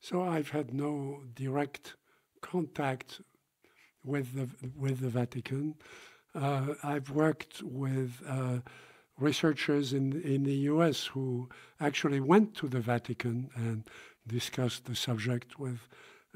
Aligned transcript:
So 0.00 0.22
I've 0.22 0.50
had 0.50 0.72
no 0.72 1.22
direct 1.34 1.94
contact 2.40 3.20
with 4.04 4.34
the 4.34 4.48
with 4.76 5.00
the 5.00 5.08
Vatican. 5.08 5.74
Uh, 6.34 6.74
I've 6.82 7.10
worked 7.10 7.62
with 7.62 8.22
uh, 8.28 8.58
researchers 9.18 9.92
in 9.92 10.20
in 10.22 10.44
the 10.44 10.58
U.S. 10.72 11.06
who 11.06 11.48
actually 11.80 12.20
went 12.20 12.54
to 12.56 12.68
the 12.68 12.80
Vatican 12.80 13.50
and 13.54 13.84
discussed 14.26 14.84
the 14.84 14.94
subject 14.94 15.58
with 15.58 15.88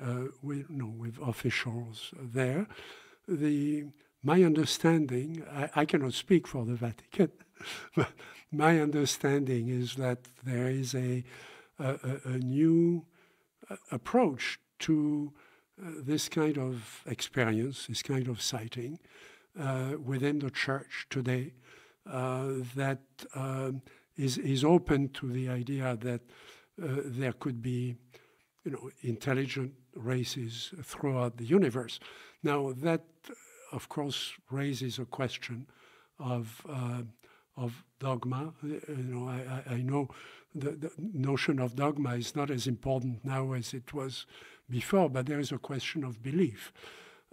uh, 0.03 0.25
with 0.43 0.69
you 0.71 0.77
know, 0.77 0.93
with 0.97 1.19
officials 1.19 2.13
there. 2.17 2.67
The 3.29 3.85
my 4.23 4.43
understanding, 4.43 5.45
I, 5.51 5.71
I 5.75 5.85
cannot 5.85 6.15
speak 6.15 6.47
for 6.47 6.65
the 6.65 6.75
Vatican, 6.75 7.31
but 7.97 8.13
my 8.51 8.81
understanding 8.81 9.69
is 9.69 9.95
that 9.95 10.19
there 10.45 10.69
is 10.69 10.95
a 10.95 11.25
a, 11.79 11.99
a 12.25 12.39
new 12.39 13.05
approach 13.91 14.59
to 14.81 15.33
uh, 15.81 15.91
this 16.03 16.29
kind 16.29 16.59
of 16.59 17.03
experience, 17.07 17.87
this 17.87 18.03
kind 18.03 18.29
of 18.29 18.41
sighting 18.41 18.99
uh, 19.59 19.93
within 20.03 20.39
the 20.39 20.51
church 20.51 21.07
today 21.11 21.53
that 22.05 23.01
um, 23.35 23.83
is 24.17 24.39
is 24.39 24.65
open 24.65 25.09
to 25.09 25.31
the 25.31 25.49
idea 25.49 25.97
that 26.01 26.21
there 26.77 27.33
could 27.33 27.61
be, 27.63 27.95
you 28.65 28.71
know, 28.73 28.91
intelligent 29.03 29.73
races 29.95 30.73
throughout 30.83 31.37
the 31.37 31.45
universe. 31.45 32.01
Now 32.43 32.73
that, 32.83 33.05
of 33.73 33.89
course, 33.89 34.33
raises 34.51 34.99
a 34.99 35.05
question 35.05 35.67
of 36.19 36.63
uh, 36.69 37.03
of 37.61 37.85
dogma. 37.99 38.53
You 38.63 38.81
know, 38.89 39.29
I, 39.29 39.75
I 39.75 39.83
know 39.83 40.09
the, 40.55 40.71
the, 40.71 40.91
notion 40.99 41.61
of 41.61 41.77
dogma 41.77 42.15
is 42.17 42.35
not 42.35 42.51
as 42.51 42.67
important 42.67 43.25
now 43.25 43.53
as 43.53 43.75
it 43.75 43.93
was 43.93 44.27
before, 44.69 45.11
but 45.11 45.27
there 45.27 45.39
is 45.39 45.53
a 45.53 45.59
question 45.59 46.03
of 46.03 46.23
belief. 46.23 46.73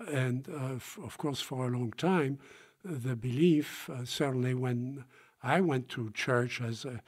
And 0.07 0.47
uh, 0.49 1.03
of 1.03 1.17
course, 1.17 1.41
for 1.41 1.65
a 1.65 1.69
long 1.69 1.93
time, 1.93 2.39
uh, 2.87 2.93
the 2.95 3.15
belief, 3.15 3.89
uh, 3.89 4.05
certainly 4.05 4.53
when 4.53 5.05
I 5.41 5.61
went 5.61 5.89
to 5.89 6.11
church 6.11 6.61
as 6.61 6.85
a, 6.85 7.01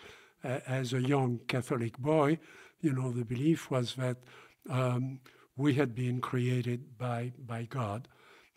as 0.44 0.94
a 0.94 1.02
young 1.02 1.42
Catholic 1.48 1.98
boy, 1.98 2.40
you 2.82 2.94
know, 2.94 3.12
the 3.12 3.26
belief 3.26 3.70
was 3.70 3.96
that 3.96 4.18
um, 4.70 5.20
we 5.58 5.74
had 5.74 5.94
been 5.94 6.22
created 6.22 6.98
by, 6.98 7.34
by 7.46 7.64
God, 7.64 8.08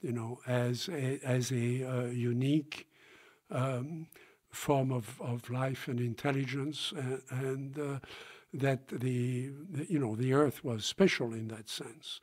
you 0.01 0.13
know, 0.13 0.39
as 0.47 0.89
a, 0.89 1.19
as 1.25 1.51
a 1.51 1.85
uh, 1.85 2.05
unique 2.07 2.87
um, 3.51 4.07
form 4.53 4.93
of, 4.93 5.21
of 5.21 5.51
life 5.51 5.89
and 5.89 5.99
intelligence, 5.99 6.93
and, 6.97 7.23
and 7.31 7.79
uh, 7.79 7.99
that 8.55 8.89
the, 8.89 9.51
you 9.89 9.99
know 9.99 10.15
the 10.15 10.33
earth 10.33 10.63
was 10.63 10.85
special 10.85 11.33
in 11.33 11.49
that 11.49 11.69
sense. 11.69 12.21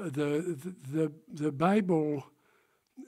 Uh, 0.00 0.04
the, 0.04 0.56
the 0.92 1.12
the 1.28 1.52
Bible 1.52 2.24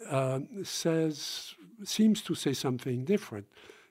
uh, 0.08 0.40
says 0.64 1.54
seems 1.84 2.22
to 2.22 2.34
say 2.34 2.52
something 2.52 3.04
different. 3.04 3.46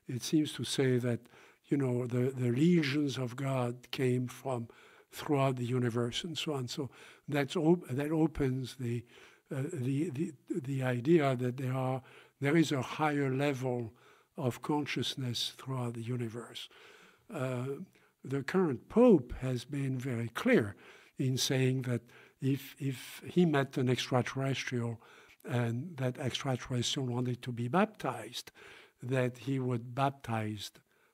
It 0.08 0.22
seems 0.24 0.54
to 0.54 0.64
say 0.64 0.98
that 0.98 1.22
you 1.68 1.78
know 1.78 2.06
the, 2.06 2.32
the 2.32 2.52
legions 2.52 3.18
of 3.18 3.36
God 3.36 3.90
came 3.92 4.28
from 4.28 4.68
throughout 5.12 5.56
the 5.56 5.66
universe 5.66 6.24
and 6.24 6.38
so 6.38 6.54
on. 6.54 6.68
So 6.68 6.90
that's 7.28 7.56
op- 7.56 7.88
that 7.88 8.12
opens 8.12 8.76
the, 8.80 9.06
uh, 9.56 9.64
the 9.72 10.10
the 10.10 10.34
the 10.50 10.84
idea 10.84 11.36
that 11.36 11.58
there 11.58 11.74
are 11.74 12.02
there 12.42 12.58
is 12.58 12.72
a 12.74 12.82
higher 12.82 13.34
level 13.34 13.94
of 14.40 14.62
consciousness 14.62 15.54
throughout 15.58 15.94
the 15.94 16.02
universe. 16.02 16.70
Uh, 17.34 17.66
the 18.23 18.44
current 18.44 18.90
pope 18.90 19.34
has 19.42 19.66
been 19.66 19.98
very 19.98 20.30
clear 20.30 20.76
in 21.18 21.38
saying 21.38 21.84
that 21.84 22.02
if 22.42 22.76
if 22.80 23.22
he 23.26 23.46
met 23.46 23.78
an 23.78 23.90
extraterrestrial 23.90 25.02
and 25.46 25.98
that 25.98 26.18
extraterrestrial 26.18 27.08
wanted 27.08 27.42
to 27.42 27.52
be 27.52 27.68
baptized, 27.68 28.52
that 29.03 29.38
he 29.40 29.59
would 29.59 29.94
baptize 29.94 30.72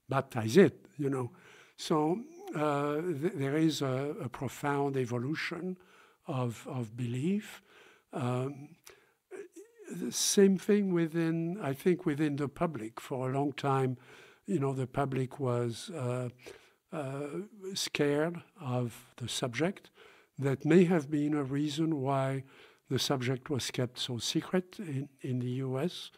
baptize 0.08 0.58
it. 0.58 0.86
You 0.98 1.10
know, 1.10 1.32
so 1.78 2.20
uh, 2.56 3.02
th- 3.02 3.34
there 3.36 3.58
is 3.58 3.82
a, 3.82 4.16
a, 4.22 4.30
profound 4.30 4.98
evolution 4.98 5.78
of 6.28 6.66
of 6.68 6.96
belief. 6.96 7.62
Um, 8.14 8.70
same 10.10 10.58
thing 10.58 10.94
within, 10.94 11.58
I 11.62 11.74
think, 11.74 12.06
within 12.06 12.36
the 12.36 12.48
public. 12.48 13.00
For 13.00 13.30
a 13.30 13.34
long 13.34 13.54
time, 13.54 13.98
you 14.46 14.60
know, 14.60 14.74
the 14.74 14.88
public 14.88 15.40
was 15.40 15.90
uh, 15.90 16.30
uh, 16.92 17.28
scared 17.74 18.42
of 18.62 19.14
the 19.18 19.28
subject. 19.28 19.90
That 20.38 20.66
may 20.66 20.84
have 20.86 21.10
been 21.10 21.34
a 21.34 21.44
reason 21.44 22.02
why 22.02 22.44
the 22.90 23.00
subject 23.00 23.50
was 23.50 23.72
kept 23.72 23.98
so 24.00 24.18
secret 24.18 24.76
in, 24.80 25.10
in 25.22 25.40
the 25.40 25.52
U.S. 25.68 26.12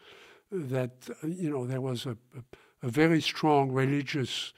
That 0.50 1.08
you 1.22 1.50
know 1.50 1.66
there 1.66 1.80
was 1.80 2.06
a, 2.06 2.16
a, 2.36 2.86
a 2.86 2.88
very 2.88 3.20
strong 3.20 3.70
religious 3.70 4.52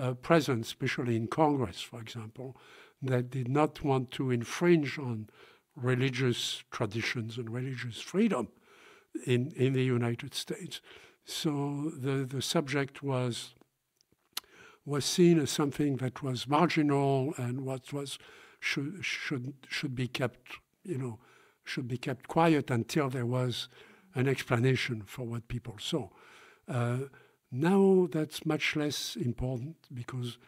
uh, 0.00 0.14
presence, 0.14 0.68
especially 0.68 1.16
in 1.16 1.26
Congress, 1.26 1.80
for 1.80 2.00
example, 2.00 2.56
that 3.02 3.30
did 3.30 3.48
not 3.48 3.82
want 3.82 4.10
to 4.12 4.30
infringe 4.30 4.98
on 4.98 5.28
religious 5.76 6.64
traditions 6.70 7.36
and 7.36 7.50
religious 7.50 8.00
freedom 8.00 8.48
in, 9.26 9.52
in 9.56 9.74
the 9.74 9.84
United 9.84 10.34
States. 10.34 10.80
So 11.24 11.92
the, 11.96 12.24
the 12.24 12.42
subject 12.42 13.02
was 13.02 13.54
was 14.84 15.04
seen 15.04 15.40
as 15.40 15.50
something 15.50 15.96
that 15.96 16.22
was 16.22 16.46
marginal 16.46 17.34
and 17.36 17.62
what 17.62 17.92
was 17.92 18.18
should 18.60 19.04
should 19.04 19.54
should 19.68 19.96
be 19.96 20.06
kept 20.06 20.60
you 20.84 20.96
know 20.96 21.18
should 21.64 21.88
be 21.88 21.98
kept 21.98 22.28
quiet 22.28 22.70
until 22.70 23.10
there 23.10 23.26
was 23.26 23.68
an 24.14 24.28
explanation 24.28 25.02
for 25.04 25.24
what 25.24 25.48
people 25.48 25.74
saw. 25.80 26.08
Uh, 26.68 26.98
now 27.50 28.08
that's 28.12 28.46
much 28.46 28.76
less 28.76 29.16
important 29.16 29.76
because 29.92 30.38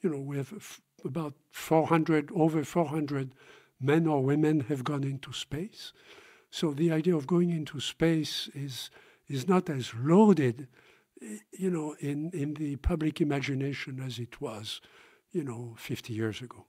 you 0.00 0.08
know 0.08 0.18
we 0.18 0.38
have 0.38 0.80
about 1.04 1.34
400 1.52 2.30
over 2.34 2.64
400 2.64 3.34
men 3.84 4.06
or 4.06 4.22
women 4.22 4.60
have 4.60 4.84
gone 4.84 5.04
into 5.04 5.32
space. 5.32 5.92
So 6.50 6.72
the 6.72 6.92
idea 6.92 7.16
of 7.16 7.26
going 7.26 7.50
into 7.50 7.80
space 7.80 8.48
is 8.54 8.90
is 9.28 9.48
not 9.48 9.70
as 9.70 9.92
loaded, 9.94 10.68
you 11.52 11.70
know, 11.70 11.96
in, 12.00 12.30
in 12.32 12.54
the 12.54 12.76
public 12.76 13.20
imagination 13.20 14.00
as 14.00 14.18
it 14.18 14.40
was, 14.40 14.80
you 15.32 15.42
know, 15.42 15.74
50 15.78 16.12
years 16.12 16.42
ago. 16.42 16.66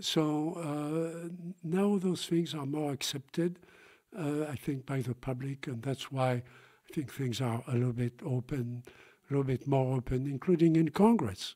So 0.00 0.54
uh, 0.54 1.28
now 1.62 1.98
those 1.98 2.26
things 2.26 2.54
are 2.54 2.66
more 2.66 2.92
accepted, 2.92 3.58
uh, 4.16 4.44
I 4.48 4.56
think, 4.56 4.86
by 4.86 5.00
the 5.00 5.14
public, 5.14 5.66
and 5.66 5.82
that's 5.82 6.10
why 6.10 6.30
I 6.30 6.94
think 6.94 7.12
things 7.12 7.40
are 7.40 7.62
a 7.66 7.74
little 7.74 7.92
bit 7.92 8.14
open, 8.24 8.84
a 9.28 9.32
little 9.32 9.44
bit 9.44 9.66
more 9.66 9.96
open, 9.96 10.26
including 10.26 10.76
in 10.76 10.90
Congress. 10.90 11.54